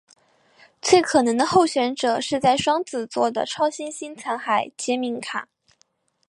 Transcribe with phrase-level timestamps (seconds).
[0.81, 5.47] 最可能的候选者是在双子座的超新星残骸杰敏卡。